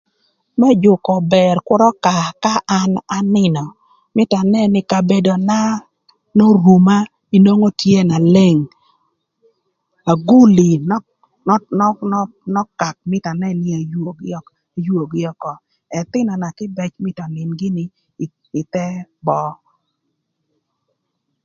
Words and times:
Më 0.59 0.69
jükö 0.83 1.09
ober 1.19 1.57
kür 1.67 1.81
ökaa 1.91 2.27
ka 2.43 2.53
an 2.79 2.91
anïnö 3.17 3.63
mïtö 4.15 4.35
anën 4.43 4.69
nï 4.73 4.81
kabedona 4.91 5.59
n'oruma 6.35 6.97
inwongo 7.35 7.69
tye 7.81 7.99
na 8.09 8.17
leng 8.35 8.59
aguli 10.11 10.69
nö 10.89 10.97
nö 11.47 11.55
nö 11.79 11.87
nö 12.11 12.19
nökak 12.53 12.95
mïtö 13.11 13.27
anën 13.33 13.55
nï 13.63 13.69
ayüögï 13.79 14.29
ök 14.39 14.47
ayüögï 14.77 15.21
ökö 15.31 15.53
ëthïnöna 15.99 16.47
kïbëc 16.57 16.91
mïtö 17.05 17.21
önïn 17.27 17.49
gïnï 17.59 17.83
ïthë 18.59 18.87
böö 19.25 19.49